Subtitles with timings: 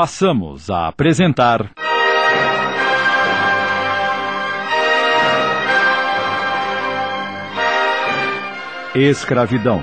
[0.00, 1.72] passamos a apresentar.
[8.94, 9.82] Escravidão.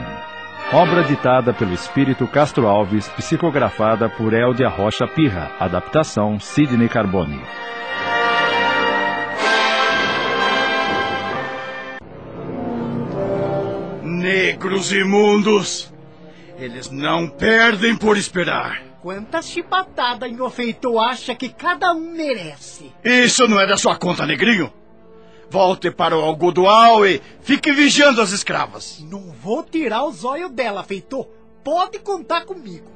[0.71, 5.51] Obra ditada pelo espírito Castro Alves, psicografada por Eldia Rocha Pirra.
[5.59, 7.41] Adaptação Sidney Carbone.
[14.01, 15.93] Negros imundos!
[16.57, 18.84] Eles não perdem por esperar.
[19.05, 22.91] Quantas chipatadas Nhofeitor acha que cada um merece?
[23.03, 24.73] Isso não é da sua conta, negrinho.
[25.47, 29.05] Volte para o algodoal e fique vigiando as escravas.
[29.07, 31.27] Não vou tirar os olhos dela, feitor.
[31.63, 32.94] Pode contar comigo.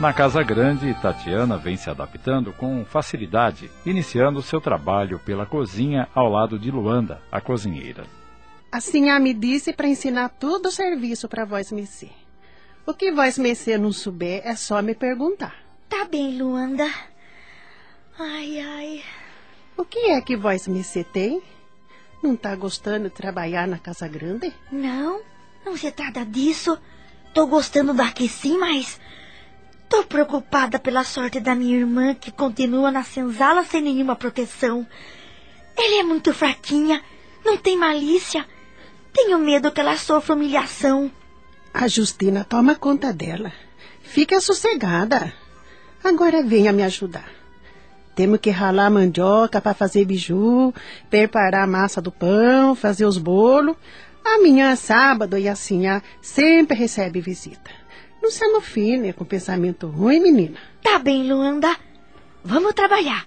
[0.00, 6.26] Na Casa Grande, Tatiana vem se adaptando com facilidade, iniciando seu trabalho pela cozinha ao
[6.26, 8.06] lado de Luanda, a cozinheira.
[8.72, 12.12] A senhora me disse para ensinar tudo o serviço para vós mexer.
[12.86, 15.54] O que vós mexer não souber é só me perguntar.
[15.86, 16.90] Tá bem, Luanda.
[18.18, 19.02] Ai, ai.
[19.76, 21.42] O que é que vós mexer tem?
[22.22, 24.50] Não tá gostando de trabalhar na Casa Grande?
[24.72, 25.20] Não,
[25.62, 26.78] não se trata disso.
[27.34, 28.98] Tô gostando daqui sim, mas
[29.90, 34.86] Tô preocupada pela sorte da minha irmã que continua na senzala sem nenhuma proteção.
[35.76, 37.02] Ela é muito fraquinha,
[37.44, 38.46] não tem malícia.
[39.12, 41.10] Tenho medo que ela sofra humilhação.
[41.74, 43.52] A Justina toma conta dela.
[44.00, 45.34] Fica sossegada.
[46.04, 47.28] Agora venha me ajudar.
[48.14, 50.72] Temos que ralar mandioca para fazer biju,
[51.10, 53.76] preparar a massa do pão, fazer os bolos.
[54.24, 55.82] Amanhã, sábado e assim,
[56.22, 57.79] sempre recebe visita.
[58.22, 60.56] Não se anofine com pensamento ruim, menina.
[60.82, 61.74] Tá bem, Luanda.
[62.44, 63.26] Vamos trabalhar.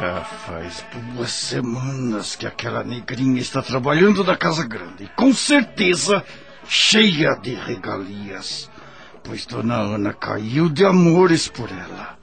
[0.00, 5.04] Já faz duas semanas que aquela negrinha está trabalhando na Casa Grande.
[5.04, 6.22] E com certeza
[6.68, 8.70] cheia de regalias
[9.26, 12.16] pois Dona Ana caiu de amores por ela.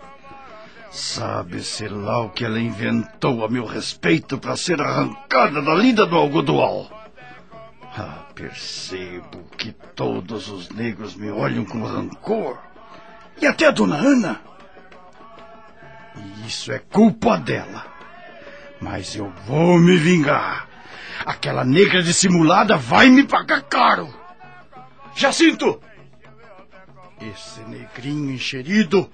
[0.90, 6.16] Sabe-se lá o que ela inventou a meu respeito para ser arrancada da lida do
[6.16, 6.90] algodoal.
[7.98, 12.58] Ah, percebo que todos os negros me olham com rancor.
[13.42, 14.42] E até a Dona Ana.
[16.16, 17.86] E isso é culpa dela.
[18.80, 20.68] Mas eu vou me vingar.
[21.26, 24.14] Aquela negra dissimulada vai me pagar caro.
[25.16, 25.80] Jacinto!
[27.32, 29.10] Esse negrinho encherido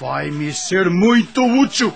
[0.00, 1.92] vai me ser muito útil.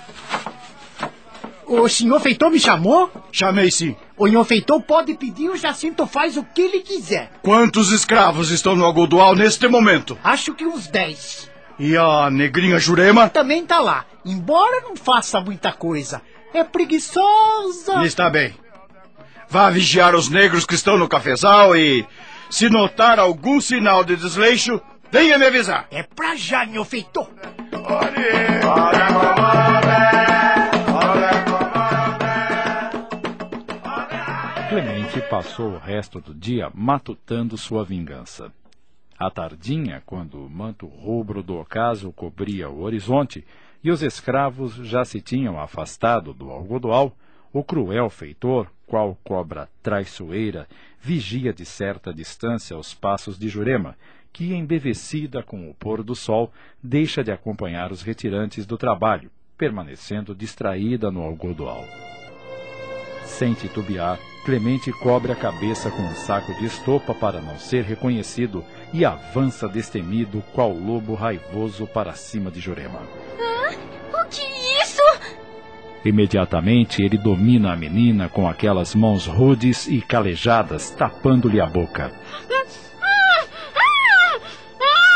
[1.67, 3.11] O senhor feitor me chamou?
[3.33, 3.97] Chamei sim.
[4.19, 7.31] O senhor feitor pode pedir, o Jacinto faz o que ele quiser.
[7.43, 10.19] Quantos escravos estão no algodoal neste momento?
[10.23, 11.49] Acho que uns dez.
[11.79, 13.31] E a negrinha Jurema?
[13.31, 16.21] Também tá lá, embora não faça muita coisa.
[16.53, 18.05] É preguiçosa.
[18.05, 18.53] Está bem.
[19.49, 22.07] Vá vigiar os negros que estão no cafezal e,
[22.51, 24.81] se notar algum sinal de desleixo,
[25.13, 25.89] Venha me avisar.
[25.91, 27.29] É pra já, meu feitor.
[34.69, 38.53] Clemente passou o resto do dia matutando sua vingança.
[39.19, 43.45] À tardinha, quando o manto rubro do ocaso cobria o horizonte
[43.83, 47.15] e os escravos já se tinham afastado do algodoal,
[47.53, 50.69] o cruel feitor, qual cobra traiçoeira,
[51.01, 53.97] vigia de certa distância os passos de Jurema,
[54.33, 56.53] que, embevecida com o pôr do sol,
[56.83, 61.85] deixa de acompanhar os retirantes do trabalho, permanecendo distraída no algodoal.
[63.25, 68.65] Sem titubear, Clemente cobre a cabeça com um saco de estopa para não ser reconhecido
[68.93, 73.03] e avança destemido, qual lobo raivoso para cima de Jurema.
[73.39, 73.75] Ah,
[74.13, 75.03] o que é isso?
[76.03, 82.11] Imediatamente ele domina a menina com aquelas mãos rudes e calejadas, tapando-lhe a boca.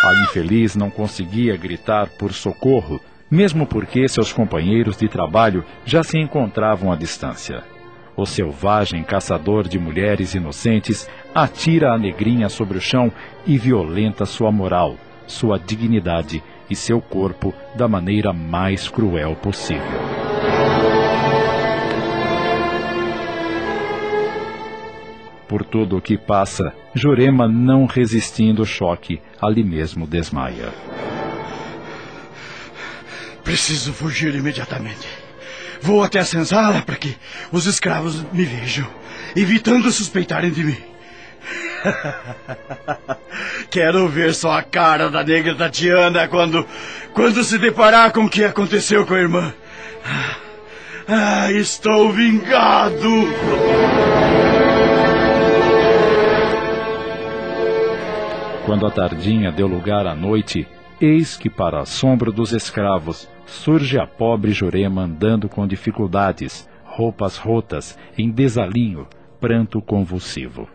[0.04, 6.18] A infeliz não conseguia gritar por socorro, mesmo porque seus companheiros de trabalho já se
[6.18, 7.64] encontravam à distância.
[8.14, 13.10] O selvagem caçador de mulheres inocentes atira a negrinha sobre o chão
[13.46, 14.96] e violenta sua moral,
[15.26, 20.23] sua dignidade e seu corpo da maneira mais cruel possível.
[25.48, 30.72] Por tudo o que passa, Jurema, não resistindo ao choque, ali mesmo desmaia.
[33.42, 35.06] Preciso fugir imediatamente.
[35.82, 37.14] Vou até a senzala para que
[37.52, 38.86] os escravos me vejam,
[39.36, 40.82] evitando suspeitarem de mim.
[43.70, 46.66] Quero ver só a cara da negra Tatiana quando,
[47.12, 49.52] quando se deparar com o que aconteceu com a irmã.
[51.06, 53.28] Ah, estou vingado!
[58.74, 60.66] Quando a tardinha deu lugar à noite,
[61.00, 67.96] eis que, para assombro dos escravos, surge a pobre Jurema andando com dificuldades, roupas rotas,
[68.18, 69.06] em desalinho,
[69.40, 70.68] pranto convulsivo.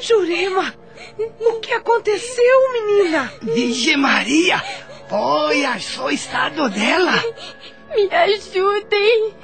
[0.00, 0.72] Jurema,
[1.38, 3.30] o que aconteceu, menina?
[3.42, 4.62] Virgem Maria,
[5.10, 7.22] olha só o estado dela.
[7.94, 9.34] Me ajudem.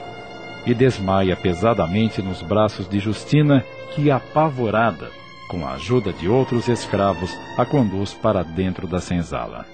[0.68, 5.10] E desmaia pesadamente nos braços de Justina, que, apavorada,
[5.48, 9.64] com a ajuda de outros escravos, a conduz para dentro da senzala.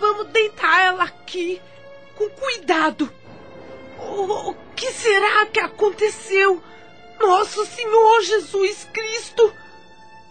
[0.00, 1.60] Vamos deitar ela aqui,
[2.16, 3.08] com cuidado.
[4.00, 6.60] O, o que será que aconteceu?
[7.20, 9.54] Nosso Senhor Jesus Cristo!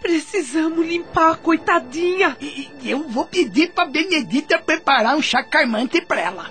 [0.01, 2.35] Precisamos limpar a coitadinha.
[2.41, 6.45] E eu vou pedir para Benedita preparar um chá calmante para ela.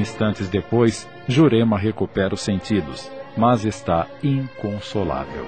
[0.00, 5.46] Instantes depois, Jurema recupera os sentidos, mas está inconsolável.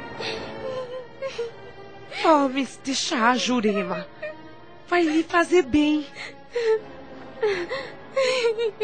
[2.22, 4.06] Tome este chá, Jurema.
[4.86, 6.06] Vai lhe fazer bem.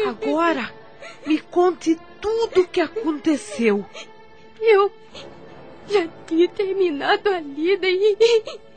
[0.07, 0.73] Agora,
[1.25, 3.85] me conte tudo o que aconteceu.
[4.59, 4.91] Eu
[5.87, 8.17] já tinha terminado a lida e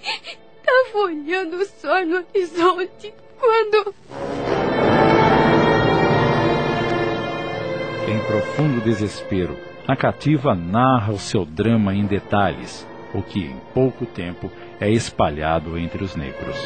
[0.02, 3.94] estava olhando o sol no horizonte quando.
[8.42, 9.56] Profundo desespero,
[9.86, 14.50] a cativa narra o seu drama em detalhes, o que em pouco tempo
[14.80, 16.56] é espalhado entre os negros.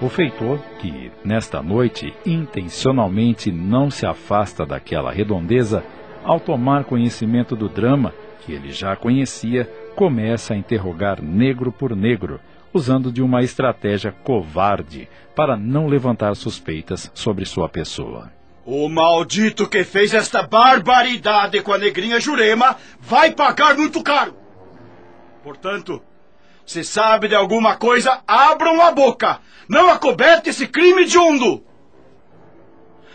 [0.00, 5.84] O feitor, que nesta noite intencionalmente não se afasta daquela redondeza,
[6.24, 12.40] ao tomar conhecimento do drama, que ele já conhecia, começa a interrogar negro por negro,
[12.74, 18.32] usando de uma estratégia covarde para não levantar suspeitas sobre sua pessoa.
[18.66, 24.34] O maldito que fez esta barbaridade com a negrinha Jurema vai pagar muito caro.
[25.42, 26.02] Portanto,
[26.66, 29.38] se sabe de alguma coisa, abram a boca.
[29.68, 31.62] Não acoberte esse crime de undo.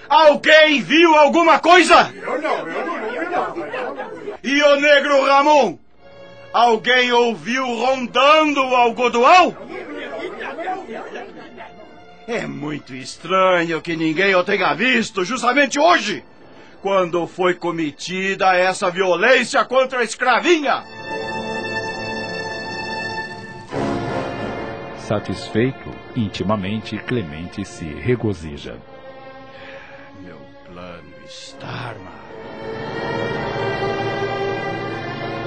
[0.07, 2.13] Alguém viu alguma coisa?
[2.15, 4.39] Eu não, eu não, eu não.
[4.43, 5.77] E o negro Ramon?
[6.51, 9.55] Alguém ouviu rondando o algodoal?
[12.27, 16.23] É muito estranho que ninguém o tenha visto justamente hoje,
[16.81, 20.83] quando foi cometida essa violência contra a escravinha.
[24.97, 28.77] Satisfeito, intimamente, Clemente se regozija.
[30.21, 32.18] Meu plano está armado.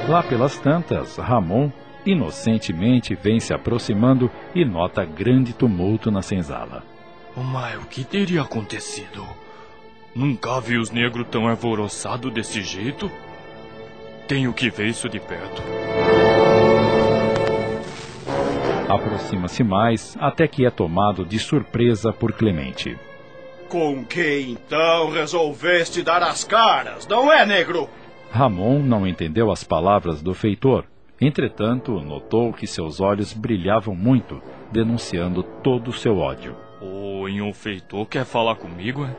[0.08, 1.70] Lá pelas tantas, Ramon
[2.04, 6.82] inocentemente vem se aproximando e nota grande tumulto na senzala.
[7.36, 9.24] Mas o que teria acontecido?
[10.14, 13.10] Nunca vi os negros tão alvoroçados desse jeito.
[14.26, 15.62] Tenho que ver isso de perto.
[18.88, 22.98] Aproxima-se mais até que é tomado de surpresa por Clemente.
[23.68, 27.88] Com que então resolveste dar as caras, não é, negro?
[28.32, 30.86] Ramon não entendeu as palavras do feitor.
[31.20, 34.40] Entretanto, notou que seus olhos brilhavam muito,
[34.72, 36.56] denunciando todo o seu ódio.
[36.80, 39.14] O um feitor quer falar comigo, é?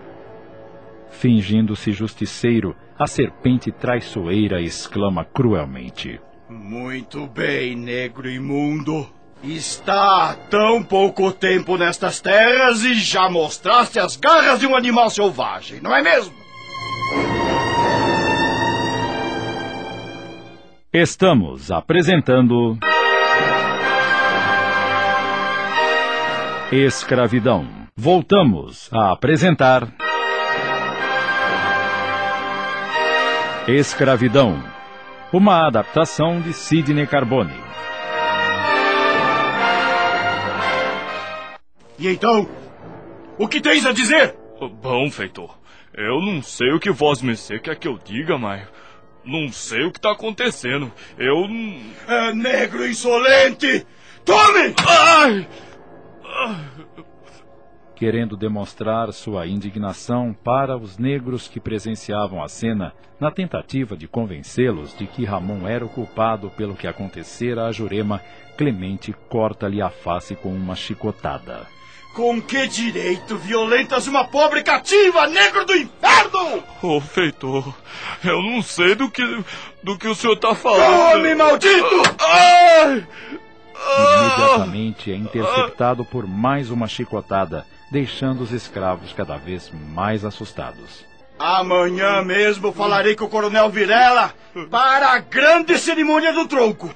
[1.12, 9.08] Fingindo-se justiceiro, a serpente traiçoeira exclama cruelmente: Muito bem, negro imundo.
[9.44, 15.10] Está há tão pouco tempo nestas terras e já mostraste as garras de um animal
[15.10, 16.43] selvagem, não é mesmo?
[20.96, 22.78] Estamos apresentando.
[26.72, 27.68] Escravidão.
[27.98, 29.92] Voltamos a apresentar.
[33.68, 34.64] Escravidão.
[35.32, 37.60] Uma adaptação de Sidney Carbone.
[41.98, 42.48] E então?
[43.40, 44.36] O que tens a dizer?
[44.80, 45.58] Bom, feitor,
[45.92, 48.62] eu não sei o que vós mercê quer que eu diga, mas
[49.26, 50.92] não sei o que tá acontecendo.
[51.18, 51.46] Eu.
[52.08, 53.86] É negro insolente!
[54.26, 54.74] Tome!
[54.88, 55.48] Ai!
[57.96, 64.98] querendo demonstrar sua indignação para os negros que presenciavam a cena, na tentativa de convencê-los
[64.98, 68.20] de que Ramon era o culpado pelo que acontecera a Jurema,
[68.58, 71.66] Clemente corta-lhe a face com uma chicotada.
[72.14, 76.64] Com que direito violentas uma pobre cativa, negro do inferno?
[76.82, 77.74] Ô, feitor,
[78.24, 79.44] eu não sei do que,
[79.82, 81.18] do que o senhor tá falando.
[81.18, 82.04] Homem maldito!
[82.20, 83.08] Ai!
[83.76, 91.06] Imediatamente é interceptado por mais uma chicotada, deixando os escravos cada vez mais assustados.
[91.44, 94.34] Amanhã mesmo falarei com o coronel Virela
[94.72, 96.90] para a grande cerimônia do tronco.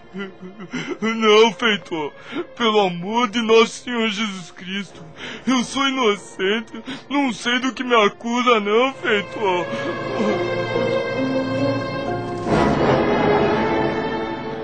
[1.01, 2.13] Não, feitor.
[2.55, 5.03] Pelo amor de nosso Senhor Jesus Cristo.
[5.45, 6.81] Eu sou inocente.
[7.09, 9.65] Não sei do que me acusa, não, feitor.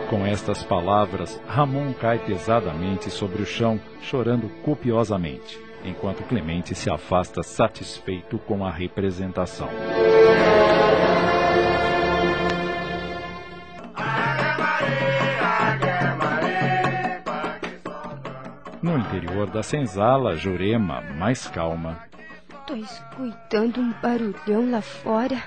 [0.09, 7.43] Com estas palavras, Ramon cai pesadamente sobre o chão, chorando copiosamente, enquanto Clemente se afasta
[7.43, 9.69] satisfeito com a representação.
[18.81, 21.97] No interior da senzala, Jurema, mais calma,
[22.65, 25.43] Tô escutando um barulhão lá fora.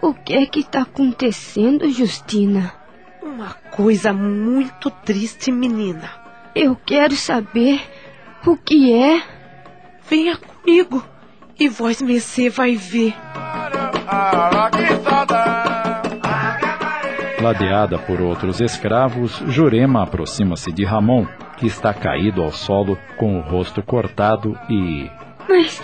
[0.00, 2.72] O que é que tá acontecendo, Justina?
[3.20, 6.08] Uma coisa muito triste, menina.
[6.54, 7.80] Eu quero saber
[8.46, 9.22] o que é.
[10.08, 11.02] Venha comigo
[11.58, 13.14] e vós, Messê, vai ver.
[17.40, 21.26] Ladeada por outros escravos, Jurema aproxima-se de Ramon,
[21.58, 25.10] que está caído ao solo com o rosto cortado e.
[25.48, 25.80] Mas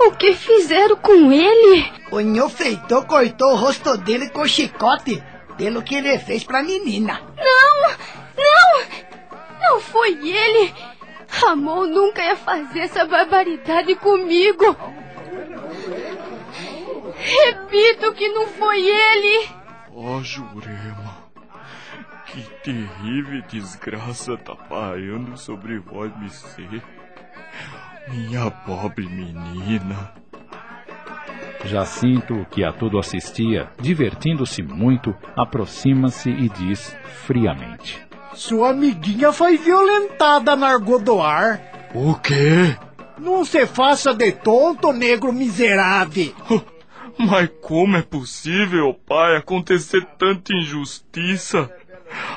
[0.00, 1.84] o que fizeram com ele?
[2.12, 5.22] O nhô feitor cortou o rosto dele com chicote,
[5.56, 7.20] pelo que ele fez pra menina.
[7.36, 7.90] Não!
[8.36, 9.08] Não!
[9.60, 10.72] Não foi ele!
[11.40, 14.76] Ramon nunca ia fazer essa barbaridade comigo!
[17.16, 19.48] Repito que não foi ele!
[19.94, 21.28] Ó, Jurema.
[22.26, 26.82] Que terrível desgraça tá parando sobre vós, Missê.
[28.08, 30.12] Minha pobre menina.
[31.64, 40.54] Jacinto, que a tudo assistia, divertindo-se muito, aproxima-se e diz friamente: Sua amiguinha foi violentada
[40.54, 41.60] na argodoar.
[41.94, 42.76] O quê?
[43.18, 46.32] Não se faça de tonto, negro miserável.
[47.18, 51.68] Mas como é possível, pai, acontecer tanta injustiça?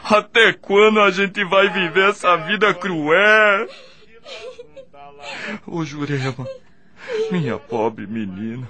[0.04, 3.68] Até quando a gente vai viver essa vida cruel?
[5.68, 6.48] Ô Jurema,
[7.32, 8.68] minha pobre menina,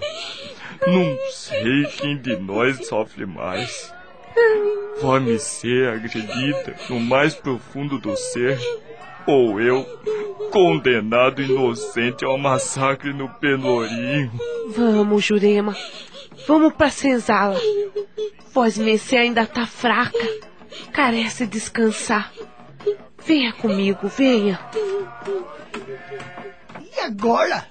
[0.85, 3.93] não sei quem de nós sofre mais.
[5.01, 8.59] Vai-me ser agredida no mais profundo do ser,
[9.25, 9.83] ou eu,
[10.51, 14.31] condenado inocente ao massacre no Pelourinho.
[14.69, 15.75] Vamos, Jurema.
[16.47, 17.59] Vamos pra senzala.
[18.53, 20.27] Vós, Messê, ainda tá fraca.
[20.91, 22.31] Carece descansar.
[23.25, 24.59] Venha comigo, venha.
[26.79, 27.67] E agora?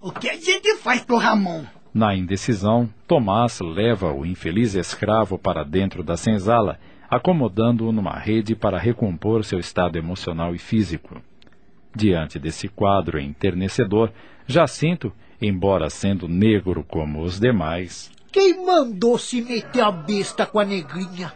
[0.00, 1.64] O que a gente faz pro Ramon?
[1.94, 8.80] Na indecisão, Tomás leva o infeliz escravo para dentro da senzala, acomodando-o numa rede para
[8.80, 11.22] recompor seu estado emocional e físico.
[11.94, 14.10] Diante desse quadro enternecedor,
[14.44, 20.64] Jacinto, embora sendo negro como os demais, Quem mandou se meter a besta com a
[20.64, 21.32] negrinha?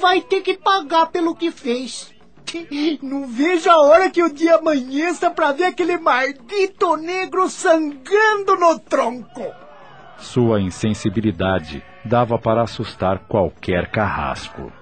[0.00, 2.14] Vai ter que pagar pelo que fez.
[3.02, 8.78] Não vejo a hora que o dia amanheça pra ver aquele maldito negro sangrando no
[8.78, 9.67] tronco.
[10.18, 14.72] Sua insensibilidade dava para assustar qualquer carrasco.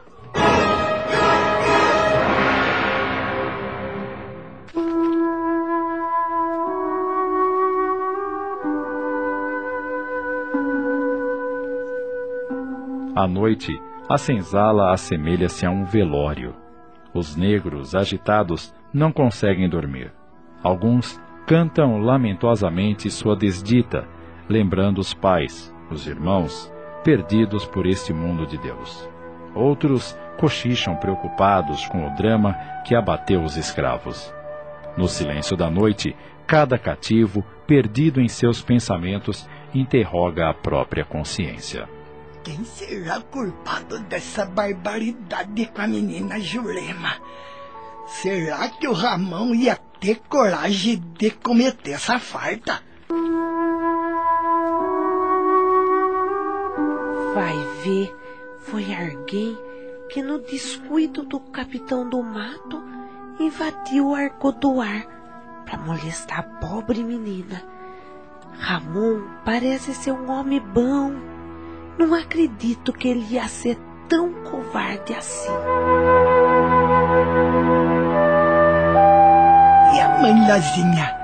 [13.14, 13.72] À noite,
[14.08, 16.54] a senzala assemelha-se a um velório.
[17.14, 20.12] Os negros, agitados, não conseguem dormir.
[20.62, 24.06] Alguns cantam lamentosamente sua desdita,
[24.48, 26.72] lembrando os pais, os irmãos,
[27.04, 29.08] perdidos por este mundo de Deus.
[29.54, 34.32] Outros cochicham preocupados com o drama que abateu os escravos.
[34.96, 36.14] No silêncio da noite,
[36.46, 41.88] cada cativo, perdido em seus pensamentos, interroga a própria consciência.
[42.44, 47.16] Quem será culpado dessa barbaridade com a menina Jurema?
[48.06, 52.80] Será que o Ramão ia ter coragem de cometer essa farta?
[57.36, 58.16] Vai ver,
[58.60, 59.58] foi alguém
[60.08, 62.82] que no descuido do capitão do mato
[63.38, 65.04] invadiu o arco do ar
[65.66, 67.62] para molestar a pobre menina.
[68.58, 71.12] Ramon parece ser um homem bom.
[71.98, 73.76] Não acredito que ele ia ser
[74.08, 75.52] tão covarde assim.
[79.94, 81.14] E a mãe Lazinha?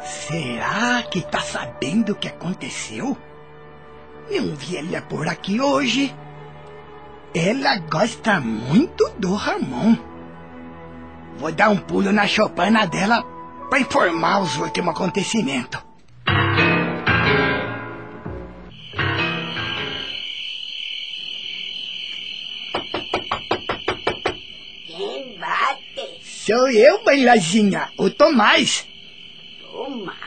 [0.00, 3.16] Será que tá sabendo o que aconteceu?
[4.30, 6.14] Não vi ela por aqui hoje.
[7.34, 9.96] Ela gosta muito do Ramon.
[11.38, 13.22] Vou dar um pulo na chopana dela
[13.68, 15.80] para informar os últimos acontecimentos.
[24.86, 26.20] Quem bate?
[26.22, 28.86] Sou eu, mãe Lazinha, o Tomás.
[29.70, 30.21] Tomás?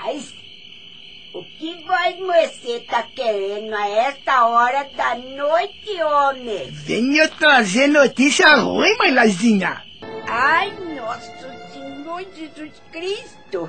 [1.66, 6.70] Que voz você tá querendo a esta hora da noite, homem?
[6.70, 9.82] Venho trazer notícia ruim, mãe Lazinha.
[10.28, 11.32] Ai, nosso
[11.74, 13.68] Senhor Jesus Cristo!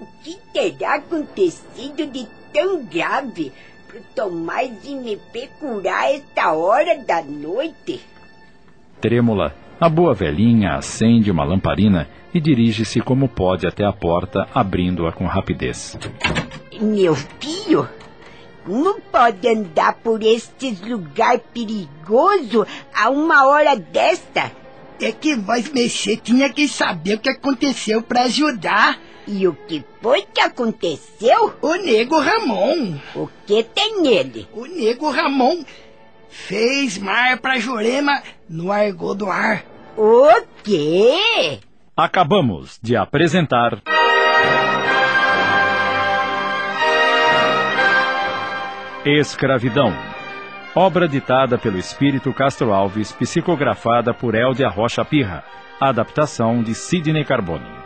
[0.00, 3.52] O que terá acontecido de tão grave
[3.86, 8.00] pro Tomás de me procurar esta hora da noite?
[8.98, 15.12] Trêmula, a boa velhinha acende uma lamparina e dirige-se como pode até a porta, abrindo-a
[15.12, 15.98] com rapidez.
[16.80, 17.88] Meu filho,
[18.64, 24.52] como pode andar por estes lugar perigoso a uma hora desta?
[25.00, 28.98] É que voz mexer tinha que saber o que aconteceu para ajudar.
[29.26, 31.54] E o que foi que aconteceu?
[31.60, 32.96] O nego Ramon.
[33.14, 34.48] O que tem nele?
[34.52, 35.64] O nego Ramon
[36.28, 39.64] fez mar pra Jurema no argô do ar.
[39.96, 40.28] O
[40.62, 41.58] quê?
[41.96, 43.82] Acabamos de apresentar.
[49.08, 49.92] Escravidão.
[50.74, 55.44] Obra ditada pelo Espírito Castro Alves, psicografada por Eldia Rocha Pirra.
[55.80, 57.85] Adaptação de Sidney Carbone.